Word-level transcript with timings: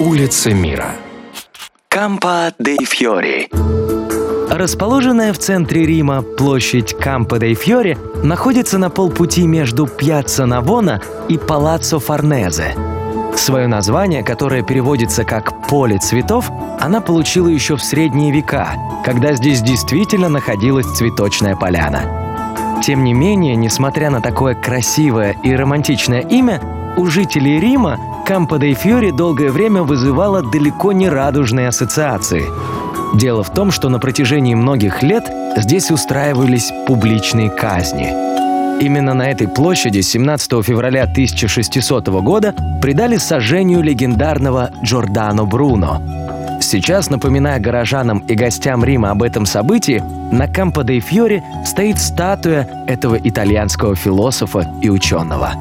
Улицы 0.00 0.54
мира. 0.54 0.92
Кампа 1.88 2.52
дей 2.60 2.78
Фьори. 2.84 3.48
Расположенная 4.48 5.32
в 5.32 5.38
центре 5.38 5.84
Рима 5.86 6.22
площадь 6.22 6.94
Кампо 6.96 7.40
дей 7.40 7.54
Фьори 7.54 7.98
находится 8.22 8.78
на 8.78 8.90
полпути 8.90 9.44
между 9.48 9.88
Пьяцца 9.88 10.46
Навона 10.46 11.02
и 11.28 11.36
Палаццо 11.36 11.98
Форнезе. 11.98 12.76
Свое 13.34 13.66
название, 13.66 14.22
которое 14.22 14.62
переводится 14.62 15.24
как 15.24 15.66
«поле 15.66 15.98
цветов», 15.98 16.48
она 16.78 17.00
получила 17.00 17.48
еще 17.48 17.74
в 17.74 17.82
средние 17.82 18.30
века, 18.30 18.74
когда 19.04 19.32
здесь 19.32 19.62
действительно 19.62 20.28
находилась 20.28 20.86
цветочная 20.86 21.56
поляна. 21.56 22.02
Тем 22.84 23.02
не 23.02 23.14
менее, 23.14 23.56
несмотря 23.56 24.10
на 24.10 24.20
такое 24.20 24.54
красивое 24.54 25.36
и 25.42 25.52
романтичное 25.56 26.20
имя, 26.20 26.62
у 26.96 27.06
жителей 27.06 27.58
Рима 27.58 27.98
Кампо 28.28 28.58
де 28.58 28.74
Фьори 28.74 29.10
долгое 29.10 29.50
время 29.50 29.82
вызывала 29.82 30.42
далеко 30.42 30.92
не 30.92 31.08
радужные 31.08 31.68
ассоциации. 31.68 32.44
Дело 33.14 33.42
в 33.42 33.50
том, 33.54 33.70
что 33.70 33.88
на 33.88 33.98
протяжении 33.98 34.54
многих 34.54 35.02
лет 35.02 35.24
здесь 35.56 35.90
устраивались 35.90 36.70
публичные 36.86 37.48
казни. 37.48 38.12
Именно 38.84 39.14
на 39.14 39.30
этой 39.30 39.48
площади 39.48 40.02
17 40.02 40.62
февраля 40.62 41.04
1600 41.04 42.08
года 42.08 42.54
придали 42.82 43.16
сожжению 43.16 43.82
легендарного 43.82 44.72
Джордано 44.84 45.46
Бруно. 45.46 46.02
Сейчас, 46.60 47.08
напоминая 47.08 47.58
горожанам 47.58 48.18
и 48.18 48.34
гостям 48.34 48.84
Рима 48.84 49.12
об 49.12 49.22
этом 49.22 49.46
событии, 49.46 50.04
на 50.30 50.48
Кампо 50.48 50.84
де 50.84 51.00
Фьори 51.00 51.42
стоит 51.64 51.98
статуя 51.98 52.68
этого 52.86 53.16
итальянского 53.16 53.96
философа 53.96 54.70
и 54.82 54.90
ученого. 54.90 55.54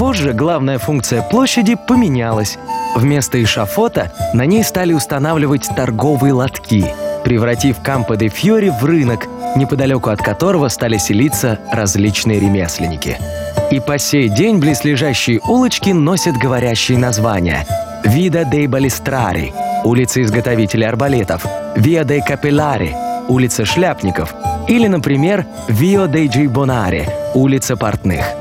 Позже 0.00 0.32
главная 0.32 0.78
функция 0.78 1.20
площади 1.20 1.74
поменялась. 1.74 2.58
Вместо 2.96 3.42
эшафота 3.42 4.10
на 4.32 4.46
ней 4.46 4.64
стали 4.64 4.94
устанавливать 4.94 5.68
торговые 5.76 6.32
лотки, 6.32 6.86
превратив 7.22 7.82
Кампо 7.82 8.16
де 8.16 8.28
Фьори 8.28 8.70
в 8.70 8.82
рынок, 8.82 9.26
неподалеку 9.56 10.08
от 10.08 10.22
которого 10.22 10.68
стали 10.68 10.96
селиться 10.96 11.58
различные 11.70 12.40
ремесленники. 12.40 13.18
И 13.70 13.78
по 13.78 13.98
сей 13.98 14.30
день 14.30 14.58
близлежащие 14.58 15.38
улочки 15.46 15.90
носят 15.90 16.34
говорящие 16.34 16.96
названия 16.96 17.66
«Вида 18.02 18.46
дей 18.46 18.68
Балистрари»– 18.68 19.52
улица 19.84 20.22
изготовителей 20.22 20.88
арбалетов, 20.88 21.44
«Виа 21.76 22.04
дей 22.04 22.22
Капеллари»– 22.22 22.96
улица 23.28 23.66
шляпников, 23.66 24.34
или, 24.66 24.86
например, 24.86 25.44
«Вио 25.68 26.06
дей 26.06 26.28
Джейбонари»– 26.28 27.06
улица 27.34 27.76
портных– 27.76 28.24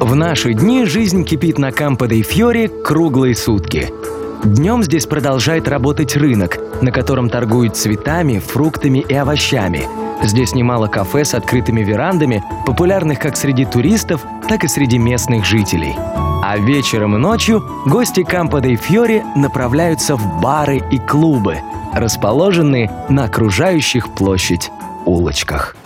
в 0.00 0.14
наши 0.14 0.54
дни 0.54 0.86
жизнь 0.86 1.24
кипит 1.24 1.58
на 1.58 1.72
Кампо 1.72 2.06
де 2.06 2.22
Фьори 2.22 2.68
круглые 2.68 3.36
сутки. 3.36 3.92
Днем 4.42 4.82
здесь 4.82 5.04
продолжает 5.04 5.68
работать 5.68 6.16
рынок, 6.16 6.58
на 6.80 6.90
котором 6.90 7.28
торгуют 7.28 7.76
цветами, 7.76 8.38
фруктами 8.38 9.04
и 9.06 9.14
овощами. 9.14 9.86
Здесь 10.22 10.54
немало 10.54 10.86
кафе 10.86 11.26
с 11.26 11.34
открытыми 11.34 11.82
верандами, 11.82 12.42
популярных 12.66 13.18
как 13.18 13.36
среди 13.36 13.66
туристов, 13.66 14.22
так 14.48 14.64
и 14.64 14.68
среди 14.68 14.96
местных 14.96 15.44
жителей. 15.44 15.94
А 16.42 16.56
вечером 16.56 17.16
и 17.16 17.18
ночью 17.18 17.62
гости 17.84 18.22
Кампо 18.22 18.62
Фьори 18.62 19.22
направляются 19.36 20.16
в 20.16 20.40
бары 20.40 20.80
и 20.90 20.98
клубы, 20.98 21.58
расположенные 21.92 22.90
на 23.10 23.24
окружающих 23.24 24.14
площадь 24.14 24.70
улочках. 25.04 25.76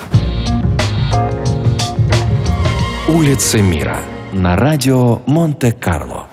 Улицы 3.15 3.63
мира. 3.63 3.99
На 4.33 4.57
радио 4.57 5.21
Монте-Карло. 5.27 6.27